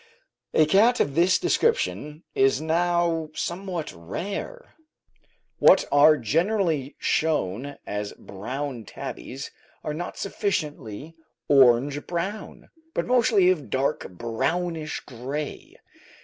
[0.55, 4.73] A cat of this description is now somewhat rare.
[5.59, 9.51] What are generally shown as brown tabbies
[9.83, 11.15] are not sufficiently
[11.47, 15.75] orange brown, but mostly of a dark, brownish gray.